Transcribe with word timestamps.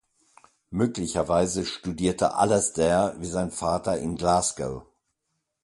Möglicherweise 0.71 1.63
studierte 1.63 2.33
Alasdair 2.33 3.13
wie 3.19 3.27
sein 3.27 3.51
Vater 3.51 3.99
in 3.99 4.15
Glasgow. 4.15 4.83